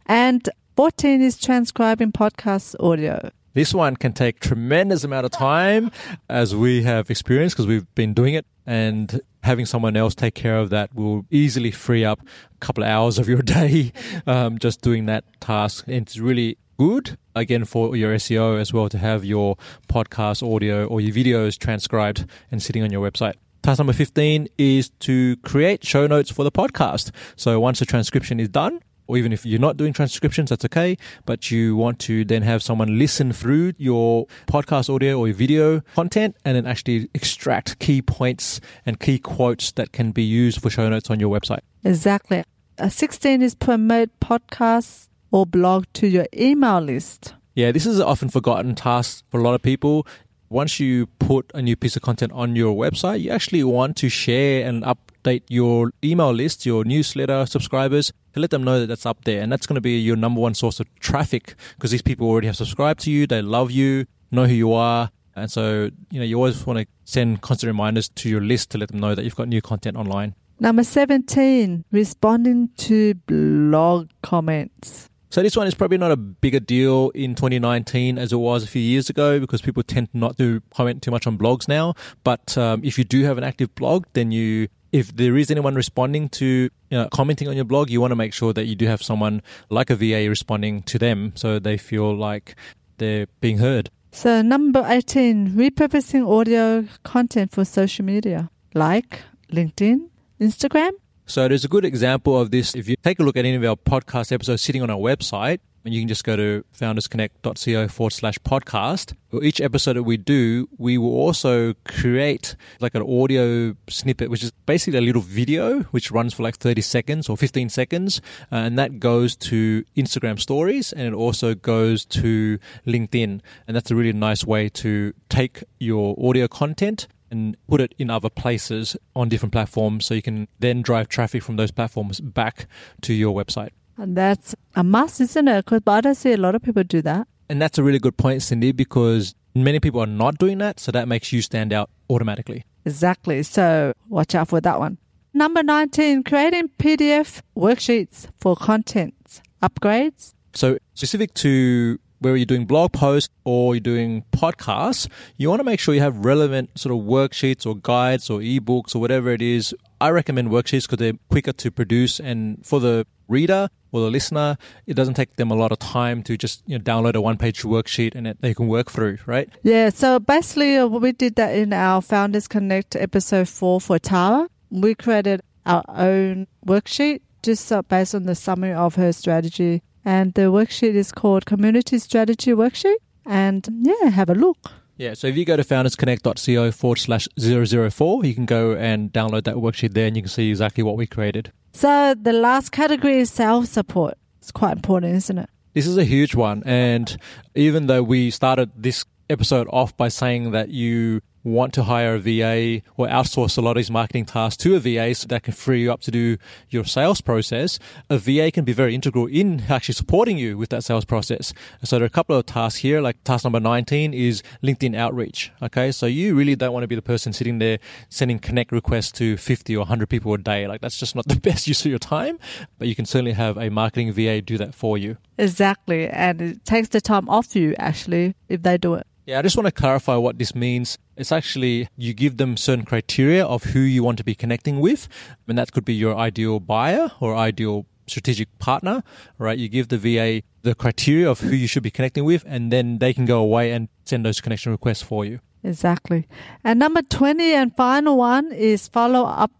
And 0.06 0.48
14 0.74 1.22
is 1.22 1.38
transcribing 1.38 2.10
podcast 2.10 2.74
audio. 2.80 3.30
This 3.54 3.72
one 3.72 3.96
can 3.96 4.12
take 4.12 4.40
tremendous 4.40 5.04
amount 5.04 5.26
of 5.26 5.32
time, 5.32 5.92
as 6.28 6.54
we 6.54 6.82
have 6.82 7.08
experienced 7.08 7.54
because 7.54 7.68
we've 7.68 7.92
been 7.94 8.12
doing 8.12 8.34
it, 8.34 8.46
and 8.66 9.20
having 9.44 9.64
someone 9.64 9.96
else 9.96 10.14
take 10.14 10.34
care 10.34 10.58
of 10.58 10.70
that 10.70 10.94
will 10.94 11.24
easily 11.30 11.70
free 11.70 12.04
up 12.04 12.20
a 12.20 12.58
couple 12.58 12.82
of 12.82 12.88
hours 12.88 13.18
of 13.18 13.28
your 13.28 13.42
day 13.56 13.92
um, 14.26 14.58
just 14.58 14.80
doing 14.80 15.06
that 15.06 15.24
task. 15.40 15.84
And 15.86 15.98
it's 16.06 16.18
really 16.18 16.58
good 16.78 17.16
again 17.36 17.64
for 17.64 17.94
your 17.94 18.14
SEO 18.16 18.60
as 18.60 18.72
well 18.72 18.88
to 18.88 18.98
have 18.98 19.24
your 19.24 19.56
podcast 19.88 20.42
audio 20.42 20.86
or 20.86 21.00
your 21.00 21.14
videos 21.14 21.56
transcribed 21.56 22.26
and 22.50 22.62
sitting 22.62 22.82
on 22.82 22.90
your 22.90 23.08
website. 23.08 23.34
Task 23.62 23.78
number 23.78 23.92
15 23.92 24.48
is 24.58 24.90
to 25.00 25.36
create 25.38 25.84
show 25.84 26.06
notes 26.06 26.30
for 26.30 26.42
the 26.42 26.52
podcast. 26.52 27.10
So 27.36 27.60
once 27.60 27.78
the 27.78 27.86
transcription 27.86 28.40
is 28.40 28.48
done, 28.48 28.80
or 29.06 29.16
even 29.16 29.32
if 29.32 29.44
you're 29.44 29.60
not 29.60 29.76
doing 29.76 29.92
transcriptions, 29.92 30.50
that's 30.50 30.64
okay. 30.64 30.96
But 31.26 31.50
you 31.50 31.76
want 31.76 31.98
to 32.00 32.24
then 32.24 32.42
have 32.42 32.62
someone 32.62 32.98
listen 32.98 33.32
through 33.32 33.74
your 33.76 34.26
podcast 34.46 34.92
audio 34.92 35.18
or 35.18 35.28
your 35.28 35.36
video 35.36 35.80
content 35.94 36.36
and 36.44 36.56
then 36.56 36.66
actually 36.66 37.08
extract 37.14 37.78
key 37.78 38.02
points 38.02 38.60
and 38.86 38.98
key 38.98 39.18
quotes 39.18 39.72
that 39.72 39.92
can 39.92 40.12
be 40.12 40.22
used 40.22 40.60
for 40.60 40.70
show 40.70 40.88
notes 40.88 41.10
on 41.10 41.20
your 41.20 41.30
website. 41.30 41.60
Exactly. 41.84 42.44
Uh, 42.78 42.88
16 42.88 43.42
is 43.42 43.54
promote 43.54 44.10
podcasts 44.20 45.08
or 45.30 45.46
blog 45.46 45.84
to 45.94 46.06
your 46.06 46.26
email 46.36 46.80
list. 46.80 47.34
Yeah, 47.54 47.70
this 47.70 47.86
is 47.86 48.00
an 48.00 48.06
often 48.06 48.28
forgotten 48.30 48.74
task 48.74 49.24
for 49.30 49.38
a 49.38 49.42
lot 49.42 49.54
of 49.54 49.62
people. 49.62 50.06
Once 50.48 50.80
you 50.80 51.06
put 51.18 51.50
a 51.54 51.62
new 51.62 51.76
piece 51.76 51.96
of 51.96 52.02
content 52.02 52.32
on 52.32 52.56
your 52.56 52.74
website, 52.74 53.20
you 53.20 53.30
actually 53.30 53.62
want 53.64 53.96
to 53.96 54.08
share 54.08 54.66
and 54.66 54.82
update 54.82 55.42
your 55.48 55.92
email 56.02 56.32
list, 56.32 56.66
your 56.66 56.84
newsletter 56.84 57.46
subscribers, 57.46 58.12
to 58.34 58.40
let 58.40 58.50
them 58.50 58.62
know 58.62 58.80
that 58.80 58.86
that's 58.86 59.06
up 59.06 59.24
there. 59.24 59.40
And 59.40 59.50
that's 59.50 59.66
going 59.66 59.76
to 59.76 59.80
be 59.80 59.98
your 59.98 60.16
number 60.16 60.40
one 60.40 60.54
source 60.54 60.80
of 60.80 60.86
traffic 61.00 61.54
because 61.76 61.90
these 61.90 62.02
people 62.02 62.28
already 62.28 62.46
have 62.46 62.56
subscribed 62.56 63.00
to 63.00 63.10
you, 63.10 63.26
they 63.26 63.42
love 63.42 63.70
you, 63.70 64.06
know 64.30 64.46
who 64.46 64.54
you 64.54 64.72
are. 64.72 65.10
And 65.36 65.50
so, 65.50 65.90
you 66.10 66.20
know, 66.20 66.24
you 66.24 66.36
always 66.36 66.64
want 66.64 66.78
to 66.78 66.86
send 67.04 67.40
constant 67.40 67.68
reminders 67.68 68.08
to 68.10 68.28
your 68.28 68.40
list 68.40 68.70
to 68.70 68.78
let 68.78 68.90
them 68.90 69.00
know 69.00 69.14
that 69.14 69.24
you've 69.24 69.34
got 69.34 69.48
new 69.48 69.60
content 69.60 69.96
online. 69.96 70.34
Number 70.60 70.84
17, 70.84 71.84
responding 71.90 72.68
to 72.76 73.14
blog 73.26 74.10
comments. 74.22 75.10
So 75.30 75.42
this 75.42 75.56
one 75.56 75.66
is 75.66 75.74
probably 75.74 75.98
not 75.98 76.12
a 76.12 76.16
bigger 76.16 76.60
deal 76.60 77.10
in 77.10 77.34
2019 77.34 78.18
as 78.18 78.32
it 78.32 78.36
was 78.36 78.62
a 78.62 78.68
few 78.68 78.80
years 78.80 79.10
ago 79.10 79.40
because 79.40 79.60
people 79.60 79.82
tend 79.82 80.08
not 80.12 80.38
to 80.38 80.62
comment 80.72 81.02
too 81.02 81.10
much 81.10 81.26
on 81.26 81.36
blogs 81.36 81.66
now. 81.66 81.94
But 82.22 82.56
um, 82.56 82.82
if 82.84 82.98
you 82.98 83.02
do 83.02 83.24
have 83.24 83.36
an 83.36 83.42
active 83.42 83.74
blog, 83.74 84.06
then 84.12 84.30
you, 84.30 84.68
if 84.94 85.16
there 85.16 85.36
is 85.36 85.50
anyone 85.50 85.74
responding 85.74 86.28
to, 86.28 86.46
you 86.46 86.70
know, 86.90 87.08
commenting 87.12 87.48
on 87.48 87.56
your 87.56 87.64
blog, 87.64 87.90
you 87.90 88.00
want 88.00 88.12
to 88.12 88.16
make 88.16 88.32
sure 88.32 88.52
that 88.52 88.66
you 88.66 88.76
do 88.76 88.86
have 88.86 89.02
someone 89.02 89.42
like 89.68 89.90
a 89.90 89.96
VA 89.96 90.28
responding 90.28 90.84
to 90.84 91.00
them 91.00 91.32
so 91.34 91.58
they 91.58 91.76
feel 91.76 92.16
like 92.16 92.54
they're 92.98 93.26
being 93.40 93.58
heard. 93.58 93.90
So 94.12 94.40
number 94.40 94.84
18, 94.86 95.50
repurposing 95.50 96.24
audio 96.24 96.86
content 97.02 97.50
for 97.50 97.64
social 97.64 98.04
media 98.04 98.50
like 98.72 99.22
LinkedIn, 99.50 100.10
Instagram, 100.40 100.92
so 101.26 101.48
there's 101.48 101.64
a 101.64 101.68
good 101.68 101.84
example 101.86 102.38
of 102.38 102.50
this. 102.50 102.74
If 102.74 102.86
you 102.86 102.96
take 102.96 103.18
a 103.18 103.22
look 103.22 103.36
at 103.36 103.46
any 103.46 103.56
of 103.56 103.64
our 103.64 103.76
podcast 103.76 104.30
episodes 104.30 104.60
sitting 104.60 104.82
on 104.82 104.90
our 104.90 104.98
website, 104.98 105.60
and 105.84 105.92
you 105.92 106.00
can 106.00 106.08
just 106.08 106.24
go 106.24 106.34
to 106.34 106.64
foundersconnect.co 106.78 107.88
forward 107.88 108.12
slash 108.12 108.38
podcast. 108.38 109.14
Each 109.42 109.60
episode 109.60 109.94
that 109.94 110.04
we 110.04 110.16
do, 110.16 110.68
we 110.78 110.96
will 110.96 111.12
also 111.12 111.74
create 111.84 112.56
like 112.80 112.94
an 112.94 113.02
audio 113.02 113.74
snippet, 113.88 114.30
which 114.30 114.42
is 114.42 114.50
basically 114.64 114.98
a 114.98 115.02
little 115.02 115.20
video, 115.20 115.82
which 115.84 116.10
runs 116.10 116.32
for 116.32 116.42
like 116.42 116.56
30 116.56 116.80
seconds 116.80 117.28
or 117.28 117.36
15 117.36 117.68
seconds. 117.68 118.20
Uh, 118.50 118.56
and 118.56 118.78
that 118.78 118.98
goes 118.98 119.36
to 119.36 119.84
Instagram 119.96 120.40
stories 120.40 120.92
and 120.92 121.06
it 121.06 121.14
also 121.14 121.54
goes 121.54 122.04
to 122.06 122.58
LinkedIn. 122.86 123.40
And 123.66 123.76
that's 123.76 123.90
a 123.90 123.96
really 123.96 124.12
nice 124.12 124.44
way 124.44 124.68
to 124.70 125.12
take 125.28 125.64
your 125.78 126.16
audio 126.18 126.48
content 126.48 127.08
and 127.30 127.56
put 127.68 127.80
it 127.80 127.94
in 127.98 128.10
other 128.10 128.30
places 128.30 128.96
on 129.16 129.28
different 129.28 129.52
platforms 129.52 130.06
so 130.06 130.14
you 130.14 130.22
can 130.22 130.46
then 130.60 130.82
drive 130.82 131.08
traffic 131.08 131.42
from 131.42 131.56
those 131.56 131.72
platforms 131.72 132.20
back 132.20 132.66
to 133.02 133.12
your 133.12 133.34
website. 133.34 133.70
And 133.96 134.16
that's 134.16 134.54
a 134.74 134.82
must, 134.82 135.20
isn't 135.20 135.48
it? 135.48 135.64
Because 135.64 135.82
I 135.86 136.00
don't 136.00 136.14
see 136.14 136.32
a 136.32 136.36
lot 136.36 136.54
of 136.54 136.62
people 136.62 136.82
do 136.82 137.02
that. 137.02 137.28
And 137.48 137.60
that's 137.60 137.78
a 137.78 137.82
really 137.82 137.98
good 137.98 138.16
point, 138.16 138.42
Cindy, 138.42 138.72
because 138.72 139.34
many 139.54 139.80
people 139.80 140.00
are 140.00 140.06
not 140.06 140.38
doing 140.38 140.58
that. 140.58 140.80
So 140.80 140.90
that 140.92 141.08
makes 141.08 141.32
you 141.32 141.42
stand 141.42 141.72
out 141.72 141.90
automatically. 142.10 142.64
Exactly. 142.84 143.42
So 143.42 143.92
watch 144.08 144.34
out 144.34 144.48
for 144.48 144.60
that 144.60 144.78
one. 144.78 144.98
Number 145.32 145.62
19, 145.62 146.22
creating 146.22 146.70
PDF 146.78 147.42
worksheets 147.56 148.28
for 148.38 148.54
content 148.54 149.42
upgrades. 149.62 150.34
So 150.52 150.78
specific 150.94 151.34
to 151.34 151.98
whether 152.20 152.36
you're 152.36 152.46
doing 152.46 152.64
blog 152.64 152.92
posts 152.92 153.28
or 153.44 153.74
you're 153.74 153.80
doing 153.80 154.24
podcasts, 154.32 155.08
you 155.36 155.48
want 155.48 155.60
to 155.60 155.64
make 155.64 155.80
sure 155.80 155.94
you 155.94 156.00
have 156.00 156.24
relevant 156.24 156.78
sort 156.78 156.94
of 156.96 157.04
worksheets 157.04 157.66
or 157.66 157.76
guides 157.76 158.30
or 158.30 158.38
ebooks 158.38 158.94
or 158.94 159.00
whatever 159.00 159.30
it 159.30 159.42
is. 159.42 159.74
I 160.04 160.10
recommend 160.10 160.50
worksheets 160.50 160.82
because 160.82 160.98
they're 160.98 161.14
quicker 161.30 161.54
to 161.54 161.70
produce 161.70 162.20
and 162.20 162.58
for 162.62 162.78
the 162.78 163.06
reader 163.26 163.70
or 163.90 164.02
the 164.02 164.10
listener, 164.10 164.58
it 164.86 164.92
doesn't 164.92 165.14
take 165.14 165.36
them 165.36 165.50
a 165.50 165.54
lot 165.54 165.72
of 165.72 165.78
time 165.78 166.22
to 166.24 166.36
just 166.36 166.62
you 166.66 166.76
know, 166.76 166.84
download 166.84 167.14
a 167.14 167.22
one-page 167.22 167.62
worksheet 167.62 168.14
and 168.14 168.26
it, 168.26 168.36
they 168.42 168.52
can 168.52 168.68
work 168.68 168.90
through, 168.90 169.16
right? 169.24 169.48
Yeah, 169.62 169.88
so 169.88 170.18
basically 170.18 170.76
uh, 170.76 170.88
we 170.88 171.12
did 171.12 171.36
that 171.36 171.56
in 171.56 171.72
our 171.72 172.02
Founders 172.02 172.46
Connect 172.46 172.96
episode 172.96 173.48
4 173.48 173.80
for 173.80 173.98
Tara. 173.98 174.46
We 174.68 174.94
created 174.94 175.40
our 175.64 175.82
own 175.88 176.48
worksheet 176.66 177.22
just 177.42 177.72
based 177.88 178.14
on 178.14 178.24
the 178.24 178.34
summary 178.34 178.74
of 178.74 178.96
her 178.96 179.10
strategy. 179.10 179.82
And 180.04 180.34
the 180.34 180.52
worksheet 180.52 180.94
is 180.94 181.12
called 181.12 181.46
Community 181.46 181.98
Strategy 181.98 182.50
Worksheet. 182.50 182.96
And 183.24 183.66
yeah, 183.80 184.10
have 184.10 184.28
a 184.28 184.34
look. 184.34 184.70
Yeah, 184.96 185.14
so 185.14 185.26
if 185.26 185.36
you 185.36 185.44
go 185.44 185.56
to 185.56 185.64
foundersconnect.co 185.64 186.70
forward 186.70 186.98
slash 186.98 187.26
004, 187.38 188.24
you 188.24 188.34
can 188.34 188.46
go 188.46 188.74
and 188.74 189.12
download 189.12 189.44
that 189.44 189.56
worksheet 189.56 189.92
there 189.94 190.06
and 190.06 190.16
you 190.16 190.22
can 190.22 190.28
see 190.28 190.50
exactly 190.50 190.84
what 190.84 190.96
we 190.96 191.06
created. 191.06 191.52
So 191.72 192.14
the 192.14 192.32
last 192.32 192.70
category 192.70 193.18
is 193.18 193.30
self 193.30 193.66
support. 193.66 194.16
It's 194.40 194.52
quite 194.52 194.72
important, 194.72 195.16
isn't 195.16 195.38
it? 195.38 195.50
This 195.72 195.86
is 195.86 195.96
a 195.96 196.04
huge 196.04 196.36
one. 196.36 196.62
And 196.64 197.16
even 197.56 197.88
though 197.88 198.02
we 198.02 198.30
started 198.30 198.70
this 198.76 199.04
episode 199.28 199.66
off 199.72 199.96
by 199.96 200.08
saying 200.08 200.52
that 200.52 200.68
you 200.68 201.20
want 201.44 201.74
to 201.74 201.84
hire 201.84 202.14
a 202.14 202.18
VA 202.18 202.82
or 202.96 203.06
outsource 203.06 203.56
a 203.56 203.60
lot 203.60 203.72
of 203.72 203.76
these 203.76 203.90
marketing 203.90 204.24
tasks 204.24 204.56
to 204.64 204.74
a 204.74 204.80
VA 204.80 205.14
so 205.14 205.28
that 205.28 205.42
can 205.42 205.52
free 205.52 205.82
you 205.82 205.92
up 205.92 206.00
to 206.00 206.10
do 206.10 206.38
your 206.70 206.84
sales 206.84 207.20
process, 207.20 207.78
a 208.08 208.18
VA 208.18 208.50
can 208.50 208.64
be 208.64 208.72
very 208.72 208.94
integral 208.94 209.26
in 209.26 209.62
actually 209.68 209.94
supporting 209.94 210.38
you 210.38 210.56
with 210.56 210.70
that 210.70 210.82
sales 210.82 211.04
process. 211.04 211.52
So 211.82 211.96
there 211.96 212.04
are 212.04 212.06
a 212.06 212.10
couple 212.10 212.36
of 212.36 212.46
tasks 212.46 212.80
here, 212.80 213.00
like 213.00 213.22
task 213.24 213.44
number 213.44 213.60
19 213.60 214.14
is 214.14 214.42
LinkedIn 214.62 214.96
outreach. 214.96 215.52
Okay. 215.62 215.92
So 215.92 216.06
you 216.06 216.34
really 216.34 216.56
don't 216.56 216.72
want 216.72 216.82
to 216.82 216.88
be 216.88 216.94
the 216.94 217.02
person 217.02 217.32
sitting 217.32 217.58
there 217.58 217.78
sending 218.08 218.38
connect 218.38 218.72
requests 218.72 219.12
to 219.12 219.36
50 219.36 219.76
or 219.76 219.80
100 219.80 220.08
people 220.08 220.32
a 220.32 220.38
day. 220.38 220.66
Like 220.66 220.80
that's 220.80 220.98
just 220.98 221.14
not 221.14 221.28
the 221.28 221.36
best 221.36 221.66
use 221.66 221.84
of 221.84 221.90
your 221.90 221.98
time, 221.98 222.38
but 222.78 222.88
you 222.88 222.94
can 222.94 223.04
certainly 223.04 223.32
have 223.32 223.58
a 223.58 223.68
marketing 223.68 224.12
VA 224.12 224.40
do 224.40 224.56
that 224.58 224.74
for 224.74 224.96
you. 224.96 225.18
Exactly. 225.36 226.08
And 226.08 226.40
it 226.40 226.64
takes 226.64 226.88
the 226.88 227.00
time 227.00 227.28
off 227.28 227.54
you 227.54 227.74
actually 227.78 228.34
if 228.48 228.62
they 228.62 228.78
do 228.78 228.94
it. 228.94 229.06
Yeah, 229.26 229.38
I 229.38 229.42
just 229.42 229.56
want 229.56 229.66
to 229.66 229.72
clarify 229.72 230.16
what 230.16 230.38
this 230.38 230.54
means. 230.54 230.98
It's 231.16 231.32
actually 231.32 231.88
you 231.96 232.12
give 232.12 232.36
them 232.36 232.58
certain 232.58 232.84
criteria 232.84 233.44
of 233.44 233.64
who 233.64 233.80
you 233.80 234.04
want 234.04 234.18
to 234.18 234.24
be 234.24 234.34
connecting 234.34 234.80
with, 234.80 235.08
and 235.48 235.56
that 235.56 235.72
could 235.72 235.86
be 235.86 235.94
your 235.94 236.14
ideal 236.14 236.60
buyer 236.60 237.10
or 237.20 237.34
ideal 237.34 237.86
strategic 238.06 238.58
partner, 238.58 239.02
right? 239.38 239.58
You 239.58 239.70
give 239.70 239.88
the 239.88 239.96
VA 239.96 240.42
the 240.60 240.74
criteria 240.74 241.30
of 241.30 241.40
who 241.40 241.54
you 241.56 241.66
should 241.66 241.82
be 241.82 241.90
connecting 241.90 242.24
with, 242.24 242.44
and 242.46 242.70
then 242.70 242.98
they 242.98 243.14
can 243.14 243.24
go 243.24 243.40
away 243.40 243.72
and 243.72 243.88
send 244.04 244.26
those 244.26 244.42
connection 244.42 244.72
requests 244.72 245.02
for 245.02 245.24
you. 245.24 245.40
Exactly. 245.62 246.28
And 246.62 246.78
number 246.78 247.00
20 247.00 247.54
and 247.54 247.74
final 247.74 248.18
one 248.18 248.52
is 248.52 248.88
follow 248.88 249.24
up 249.24 249.52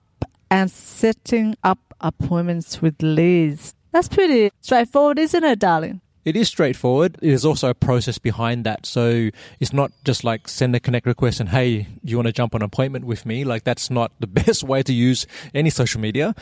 and 0.50 0.71
setting 0.71 1.56
up 1.64 1.78
appointments 2.02 2.83
with 2.83 3.02
leads. 3.02 3.75
That's 3.92 4.09
pretty 4.09 4.50
straightforward, 4.61 5.18
isn't 5.18 5.42
it, 5.42 5.59
darling? 5.59 6.02
It 6.24 6.36
is 6.36 6.48
straightforward. 6.48 7.18
There's 7.20 7.44
also 7.44 7.68
a 7.70 7.74
process 7.74 8.18
behind 8.18 8.64
that. 8.64 8.86
So 8.86 9.30
it's 9.60 9.72
not 9.72 9.92
just 10.04 10.24
like 10.24 10.48
send 10.48 10.74
a 10.74 10.80
connect 10.80 11.06
request 11.06 11.40
and, 11.40 11.50
hey, 11.50 11.86
you 12.02 12.16
want 12.16 12.26
to 12.26 12.32
jump 12.32 12.54
on 12.54 12.62
an 12.62 12.66
appointment 12.66 13.04
with 13.04 13.26
me? 13.26 13.44
Like 13.44 13.64
that's 13.64 13.90
not 13.90 14.12
the 14.20 14.26
best 14.44 14.64
way 14.64 14.82
to 14.82 14.92
use 14.92 15.26
any 15.54 15.70
social 15.70 16.00
media. 16.00 16.34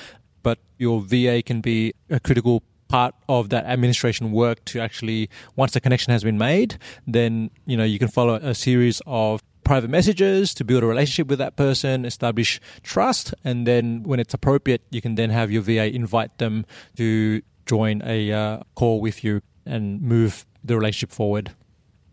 But 0.42 0.58
your 0.78 1.00
VA 1.00 1.42
can 1.42 1.60
be 1.60 1.94
a 2.10 2.20
critical 2.20 2.62
part 2.88 3.14
of 3.28 3.48
that 3.48 3.64
administration 3.64 4.32
work 4.32 4.64
to 4.66 4.80
actually, 4.80 5.30
once 5.56 5.72
the 5.72 5.80
connection 5.80 6.12
has 6.12 6.22
been 6.22 6.38
made, 6.38 6.78
then, 7.06 7.50
you 7.64 7.76
know, 7.76 7.84
you 7.84 7.98
can 7.98 8.08
follow 8.08 8.34
a 8.34 8.54
series 8.54 9.00
of 9.06 9.42
private 9.64 9.88
messages 9.88 10.52
to 10.54 10.64
build 10.64 10.82
a 10.82 10.86
relationship 10.86 11.28
with 11.28 11.38
that 11.38 11.56
person, 11.56 12.04
establish 12.04 12.60
trust, 12.82 13.32
and 13.44 13.66
then 13.66 14.02
when 14.02 14.20
it's 14.20 14.34
appropriate, 14.34 14.82
you 14.90 15.00
can 15.00 15.14
then 15.14 15.30
have 15.30 15.50
your 15.50 15.62
VA 15.62 15.92
invite 15.94 16.36
them 16.38 16.66
to 16.96 17.40
join 17.66 18.02
a 18.04 18.32
uh, 18.32 18.60
call 18.74 19.00
with 19.00 19.24
you 19.24 19.40
and 19.66 20.00
move 20.02 20.46
the 20.64 20.76
relationship 20.76 21.10
forward. 21.10 21.52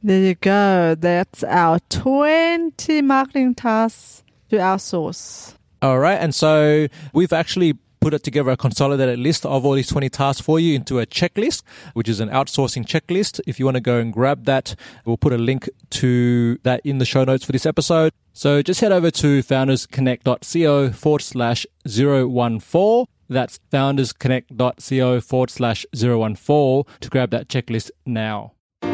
There 0.01 0.21
you 0.21 0.35
go. 0.35 0.95
That's 0.95 1.43
our 1.43 1.79
20 1.89 3.01
marketing 3.01 3.55
tasks 3.55 4.23
to 4.49 4.57
outsource. 4.57 5.55
All 5.81 5.99
right. 5.99 6.17
And 6.17 6.33
so 6.33 6.87
we've 7.13 7.33
actually 7.33 7.73
put 7.99 8.13
it 8.13 8.23
together 8.23 8.51
a 8.51 8.57
consolidated 8.57 9.19
list 9.19 9.45
of 9.45 9.65
all 9.65 9.73
these 9.73 9.87
20 9.87 10.09
tasks 10.09 10.41
for 10.41 10.59
you 10.59 10.73
into 10.75 10.99
a 10.99 11.05
checklist, 11.05 11.63
which 11.93 12.07
is 12.07 12.19
an 12.19 12.29
outsourcing 12.29 12.85
checklist. 12.85 13.41
If 13.45 13.59
you 13.59 13.65
want 13.65 13.75
to 13.75 13.81
go 13.81 13.97
and 13.97 14.13
grab 14.13 14.45
that, 14.45 14.75
we'll 15.05 15.17
put 15.17 15.33
a 15.33 15.37
link 15.37 15.69
to 15.91 16.57
that 16.63 16.81
in 16.85 16.99
the 16.99 17.05
show 17.05 17.25
notes 17.25 17.43
for 17.43 17.51
this 17.51 17.65
episode. 17.65 18.13
So 18.33 18.61
just 18.61 18.79
head 18.79 18.93
over 18.93 19.11
to 19.11 19.43
foundersconnect.co 19.43 20.91
forward 20.91 21.21
slash 21.21 21.65
014 21.85 23.05
that's 23.29 23.59
foundersconnect.co 23.71 25.21
forward 25.21 25.49
slash 25.49 25.85
014 25.95 26.83
to 26.99 27.09
grab 27.09 27.31
that 27.31 27.47
checklist 27.47 27.91
now. 28.05 28.53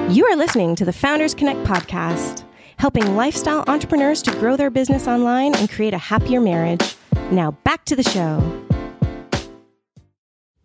You 0.09 0.25
are 0.25 0.35
listening 0.35 0.75
to 0.75 0.85
the 0.85 0.93
Founders 0.93 1.33
Connect 1.33 1.63
podcast, 1.63 2.43
helping 2.77 3.15
lifestyle 3.15 3.63
entrepreneurs 3.67 4.21
to 4.23 4.31
grow 4.31 4.55
their 4.55 4.69
business 4.69 5.07
online 5.07 5.55
and 5.55 5.69
create 5.69 5.93
a 5.93 5.97
happier 5.97 6.39
marriage. 6.39 6.95
Now 7.31 7.51
back 7.63 7.85
to 7.85 7.95
the 7.95 8.03
show. 8.03 8.61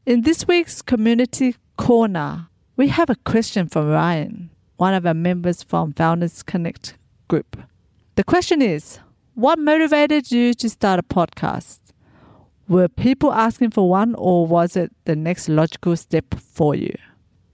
In 0.06 0.22
this 0.22 0.46
week's 0.46 0.82
Community 0.82 1.54
Corner, 1.76 2.48
we 2.76 2.88
have 2.88 3.10
a 3.10 3.16
question 3.24 3.68
from 3.68 3.88
Ryan, 3.88 4.50
one 4.76 4.94
of 4.94 5.06
our 5.06 5.14
members 5.14 5.62
from 5.62 5.92
Founders 5.92 6.42
Connect 6.42 6.96
group. 7.28 7.56
The 8.16 8.24
question 8.24 8.60
is 8.60 8.98
What 9.34 9.58
motivated 9.58 10.30
you 10.30 10.52
to 10.54 10.68
start 10.68 10.98
a 10.98 11.02
podcast? 11.02 11.79
Were 12.70 12.86
people 12.86 13.32
asking 13.32 13.70
for 13.72 13.90
one, 13.90 14.14
or 14.14 14.46
was 14.46 14.76
it 14.76 14.92
the 15.04 15.16
next 15.16 15.48
logical 15.48 15.96
step 15.96 16.32
for 16.38 16.76
you? 16.76 16.94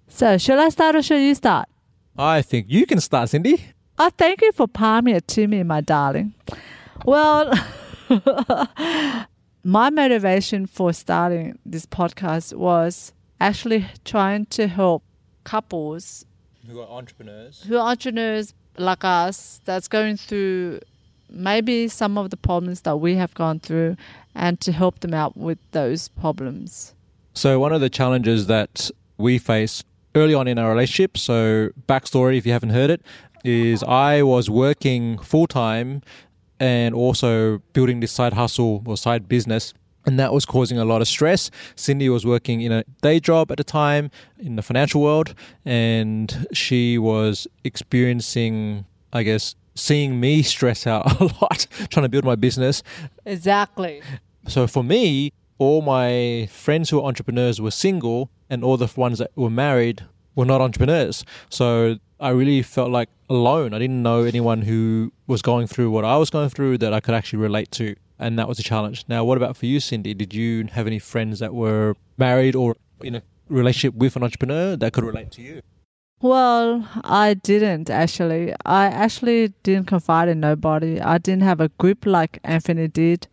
So, 0.08 0.36
shall 0.36 0.60
I 0.60 0.68
start 0.68 0.94
or 0.94 1.00
shall 1.00 1.18
you 1.18 1.34
start? 1.34 1.70
I 2.18 2.42
think 2.42 2.66
you 2.68 2.84
can 2.84 3.00
start, 3.00 3.30
Cindy. 3.30 3.64
Oh, 3.98 4.10
thank 4.18 4.42
you 4.42 4.52
for 4.52 4.68
palming 4.68 5.16
it 5.16 5.26
to 5.28 5.48
me, 5.48 5.62
my 5.62 5.80
darling. 5.80 6.34
Well, 7.06 7.50
my 9.64 9.88
motivation 9.88 10.66
for 10.66 10.92
starting 10.92 11.58
this 11.64 11.86
podcast 11.86 12.52
was 12.52 13.14
actually 13.40 13.86
trying 14.04 14.44
to 14.46 14.68
help 14.68 15.02
couples 15.44 16.26
who 16.68 16.78
are 16.78 16.88
entrepreneurs, 16.90 17.64
who 17.66 17.78
are 17.78 17.88
entrepreneurs 17.88 18.52
like 18.76 19.02
us, 19.02 19.62
that's 19.64 19.88
going 19.88 20.18
through 20.18 20.80
maybe 21.30 21.88
some 21.88 22.18
of 22.18 22.30
the 22.30 22.36
problems 22.36 22.82
that 22.82 22.96
we 22.98 23.14
have 23.16 23.34
gone 23.34 23.60
through 23.60 23.96
and 24.36 24.60
to 24.60 24.70
help 24.70 25.00
them 25.00 25.14
out 25.14 25.36
with 25.36 25.58
those 25.72 26.08
problems. 26.08 26.94
So, 27.34 27.58
one 27.58 27.72
of 27.72 27.80
the 27.80 27.90
challenges 27.90 28.46
that 28.46 28.90
we 29.18 29.38
face 29.38 29.82
early 30.14 30.34
on 30.34 30.46
in 30.46 30.58
our 30.58 30.70
relationship, 30.70 31.18
so 31.18 31.70
backstory 31.88 32.38
if 32.38 32.46
you 32.46 32.52
haven't 32.52 32.70
heard 32.70 32.90
it, 32.90 33.02
is 33.44 33.82
I 33.82 34.22
was 34.22 34.48
working 34.48 35.18
full 35.18 35.46
time 35.46 36.02
and 36.58 36.94
also 36.94 37.58
building 37.72 38.00
this 38.00 38.12
side 38.12 38.32
hustle 38.32 38.82
or 38.86 38.96
side 38.96 39.28
business. 39.28 39.74
And 40.06 40.20
that 40.20 40.32
was 40.32 40.46
causing 40.46 40.78
a 40.78 40.84
lot 40.84 41.02
of 41.02 41.08
stress. 41.08 41.50
Cindy 41.74 42.08
was 42.08 42.24
working 42.24 42.60
in 42.60 42.70
a 42.70 42.84
day 43.02 43.18
job 43.18 43.50
at 43.50 43.58
the 43.58 43.64
time 43.64 44.10
in 44.38 44.54
the 44.54 44.62
financial 44.62 45.02
world, 45.02 45.34
and 45.64 46.46
she 46.52 46.96
was 46.96 47.48
experiencing, 47.64 48.86
I 49.12 49.24
guess, 49.24 49.56
seeing 49.74 50.20
me 50.20 50.42
stress 50.54 50.86
out 50.86 51.20
a 51.20 51.24
lot 51.24 51.66
trying 51.90 52.04
to 52.04 52.08
build 52.08 52.24
my 52.24 52.36
business. 52.36 52.82
Exactly. 53.24 54.00
So 54.48 54.66
for 54.66 54.84
me, 54.84 55.32
all 55.58 55.82
my 55.82 56.48
friends 56.50 56.90
who 56.90 57.00
are 57.00 57.04
entrepreneurs 57.04 57.60
were 57.60 57.70
single, 57.70 58.30
and 58.48 58.62
all 58.62 58.76
the 58.76 58.90
ones 58.96 59.18
that 59.18 59.30
were 59.36 59.50
married 59.50 60.04
were 60.34 60.44
not 60.44 60.60
entrepreneurs. 60.60 61.24
So 61.50 61.96
I 62.20 62.30
really 62.30 62.62
felt 62.62 62.90
like 62.90 63.08
alone. 63.28 63.74
I 63.74 63.78
didn't 63.78 64.02
know 64.02 64.22
anyone 64.24 64.62
who 64.62 65.12
was 65.26 65.42
going 65.42 65.66
through 65.66 65.90
what 65.90 66.04
I 66.04 66.16
was 66.16 66.30
going 66.30 66.48
through 66.48 66.78
that 66.78 66.92
I 66.92 67.00
could 67.00 67.14
actually 67.14 67.40
relate 67.40 67.70
to. 67.72 67.96
And 68.18 68.38
that 68.38 68.48
was 68.48 68.58
a 68.58 68.62
challenge. 68.62 69.04
Now, 69.08 69.24
what 69.24 69.36
about 69.36 69.56
for 69.56 69.66
you, 69.66 69.80
Cindy? 69.80 70.14
Did 70.14 70.32
you 70.32 70.68
have 70.72 70.86
any 70.86 70.98
friends 70.98 71.38
that 71.40 71.54
were 71.54 71.96
married 72.16 72.54
or 72.54 72.76
in 73.02 73.16
a 73.16 73.22
relationship 73.48 73.94
with 73.94 74.16
an 74.16 74.22
entrepreneur 74.22 74.76
that 74.76 74.92
could 74.92 75.04
relate 75.04 75.30
to 75.32 75.42
you? 75.42 75.60
Well, 76.22 76.88
I 77.04 77.34
didn't 77.34 77.90
actually. 77.90 78.54
I 78.64 78.86
actually 78.86 79.52
didn't 79.62 79.86
confide 79.86 80.30
in 80.30 80.40
nobody. 80.40 80.98
I 80.98 81.18
didn't 81.18 81.42
have 81.42 81.60
a 81.60 81.68
group 81.68 82.06
like 82.06 82.38
Anthony 82.42 82.88
did. 82.88 83.28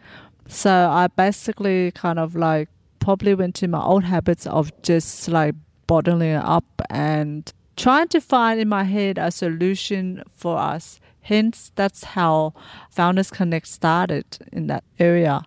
So 0.48 0.90
I 0.90 1.08
basically 1.08 1.92
kind 1.92 2.20
of 2.20 2.36
like 2.36 2.70
probably 3.00 3.36
went 3.36 3.56
to 3.56 3.68
my 3.68 3.82
old 3.82 4.04
habits 4.04 4.48
of 4.48 4.72
just 4.82 5.28
like 5.28 5.56
bottling 5.88 6.36
up 6.36 6.66
and 6.90 7.52
trying 7.76 8.08
to 8.10 8.22
find 8.22 8.60
in 8.60 8.70
my 8.70 8.84
head 8.84 9.18
a 9.18 9.32
solution 9.32 10.24
for 10.36 10.58
us. 10.58 11.00
Hence, 11.22 11.72
that's 11.76 12.04
how 12.04 12.54
Founders 12.92 13.32
Connect 13.32 13.68
started 13.68 14.26
in 14.52 14.68
that 14.68 14.84
area. 15.00 15.44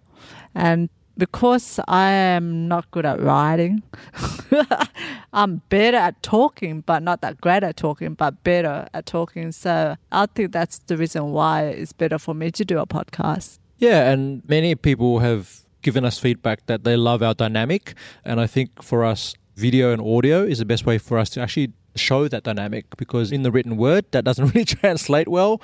And 0.54 0.88
because 1.18 1.80
I 1.88 2.10
am 2.10 2.68
not 2.68 2.90
good 2.90 3.06
at 3.06 3.20
writing, 3.20 3.82
I'm 5.32 5.62
better 5.68 5.96
at 5.96 6.22
talking, 6.22 6.80
but 6.80 7.02
not 7.02 7.20
that 7.22 7.40
great 7.40 7.62
at 7.62 7.76
talking, 7.76 8.14
but 8.14 8.42
better 8.42 8.86
at 8.92 9.06
talking. 9.06 9.52
So 9.52 9.96
I 10.12 10.26
think 10.26 10.52
that's 10.52 10.78
the 10.78 10.96
reason 10.96 11.32
why 11.32 11.64
it's 11.64 11.92
better 11.92 12.18
for 12.18 12.34
me 12.34 12.50
to 12.52 12.64
do 12.64 12.78
a 12.78 12.86
podcast. 12.86 13.58
Yeah, 13.78 14.10
and 14.10 14.42
many 14.48 14.74
people 14.74 15.18
have 15.20 15.62
given 15.82 16.04
us 16.04 16.18
feedback 16.18 16.66
that 16.66 16.84
they 16.84 16.96
love 16.96 17.22
our 17.22 17.34
dynamic. 17.34 17.94
And 18.24 18.40
I 18.40 18.46
think 18.46 18.82
for 18.82 19.04
us, 19.04 19.34
video 19.54 19.92
and 19.92 20.02
audio 20.02 20.42
is 20.42 20.58
the 20.58 20.64
best 20.64 20.86
way 20.86 20.98
for 20.98 21.18
us 21.18 21.30
to 21.30 21.40
actually 21.40 21.72
show 21.94 22.28
that 22.28 22.42
dynamic 22.42 22.84
because 22.96 23.32
in 23.32 23.42
the 23.42 23.50
written 23.50 23.76
word, 23.76 24.04
that 24.10 24.24
doesn't 24.24 24.46
really 24.54 24.64
translate 24.64 25.28
well. 25.28 25.60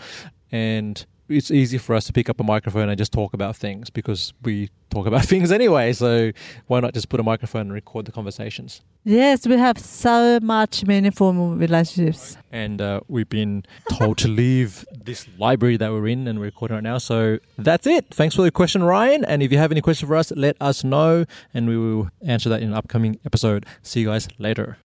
And 0.50 1.04
it's 1.32 1.50
easy 1.50 1.78
for 1.78 1.94
us 1.94 2.04
to 2.06 2.12
pick 2.12 2.28
up 2.28 2.40
a 2.40 2.44
microphone 2.44 2.88
and 2.88 2.98
just 2.98 3.12
talk 3.12 3.34
about 3.34 3.56
things 3.56 3.90
because 3.90 4.32
we 4.42 4.70
talk 4.90 5.06
about 5.06 5.24
things 5.32 5.50
anyway. 5.50 5.92
So 5.92 6.32
why 6.66 6.80
not 6.80 6.94
just 6.94 7.08
put 7.08 7.20
a 7.20 7.22
microphone 7.22 7.62
and 7.62 7.72
record 7.72 8.06
the 8.06 8.12
conversations? 8.12 8.82
Yes, 9.04 9.46
we 9.46 9.56
have 9.56 9.78
so 9.78 10.38
much 10.40 10.86
meaningful 10.86 11.32
relationships. 11.56 12.36
And 12.52 12.80
uh, 12.80 13.00
we've 13.08 13.28
been 13.28 13.64
told 13.90 14.18
to 14.18 14.28
leave 14.28 14.84
this 14.92 15.26
library 15.38 15.76
that 15.78 15.90
we're 15.90 16.08
in 16.08 16.28
and 16.28 16.38
we're 16.38 16.46
recording 16.46 16.76
right 16.76 16.84
now. 16.84 16.98
So 16.98 17.38
that's 17.58 17.86
it. 17.86 18.06
Thanks 18.12 18.36
for 18.36 18.42
the 18.42 18.50
question, 18.50 18.82
Ryan. 18.82 19.24
And 19.24 19.42
if 19.42 19.50
you 19.50 19.58
have 19.58 19.72
any 19.72 19.80
questions 19.80 20.08
for 20.08 20.16
us, 20.16 20.30
let 20.36 20.56
us 20.60 20.84
know 20.84 21.24
and 21.52 21.68
we 21.68 21.76
will 21.76 22.10
answer 22.24 22.48
that 22.50 22.62
in 22.62 22.68
an 22.68 22.74
upcoming 22.74 23.18
episode. 23.24 23.66
See 23.82 24.00
you 24.00 24.06
guys 24.06 24.28
later. 24.38 24.78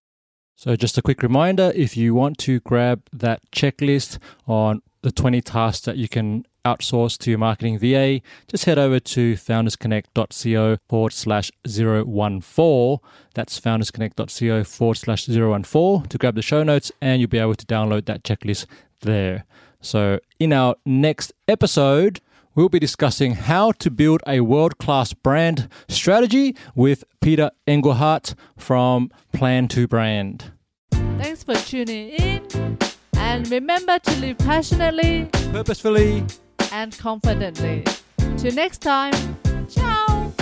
So, 0.58 0.74
just 0.74 0.98
a 0.98 1.02
quick 1.02 1.22
reminder 1.22 1.70
if 1.76 1.96
you 1.96 2.16
want 2.16 2.36
to 2.38 2.58
grab 2.58 3.02
that 3.12 3.40
checklist 3.52 4.18
on 4.48 4.82
the 5.02 5.12
20 5.12 5.40
tasks 5.40 5.84
that 5.86 5.96
you 5.96 6.08
can 6.08 6.44
outsource 6.64 7.16
to 7.18 7.30
your 7.30 7.38
marketing 7.38 7.78
VA, 7.78 8.20
just 8.46 8.64
head 8.64 8.78
over 8.78 9.00
to 9.00 9.34
foundersconnect.co 9.34 10.78
forward 10.88 11.12
slash 11.12 11.50
014. 11.66 12.98
That's 13.34 13.60
foundersconnect.co 13.60 14.64
forward 14.64 14.96
slash 14.96 15.26
014 15.26 16.08
to 16.08 16.18
grab 16.18 16.34
the 16.34 16.42
show 16.42 16.62
notes 16.62 16.92
and 17.00 17.20
you'll 17.20 17.30
be 17.30 17.38
able 17.38 17.54
to 17.54 17.66
download 17.66 18.06
that 18.06 18.22
checklist 18.22 18.66
there. 19.00 19.44
So, 19.80 20.18
in 20.40 20.52
our 20.52 20.74
next 20.84 21.32
episode, 21.46 22.20
we'll 22.54 22.68
be 22.68 22.80
discussing 22.80 23.34
how 23.34 23.70
to 23.72 23.90
build 23.90 24.22
a 24.26 24.40
world 24.40 24.78
class 24.78 25.12
brand 25.12 25.68
strategy 25.86 26.56
with 26.74 27.04
Peter 27.20 27.52
Engelhardt 27.66 28.34
from 28.56 29.10
Plan 29.32 29.68
to 29.68 29.86
Brand. 29.86 30.52
Thanks 30.90 31.44
for 31.44 31.54
tuning 31.54 32.08
in. 32.10 32.78
And 33.28 33.46
remember 33.50 33.98
to 33.98 34.20
live 34.20 34.38
passionately, 34.38 35.28
purposefully, 35.52 36.24
and 36.72 36.96
confidently. 36.96 37.84
Till 38.38 38.54
next 38.54 38.78
time, 38.78 39.12
ciao! 39.68 40.32